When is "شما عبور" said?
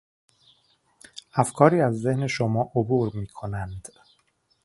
2.27-3.11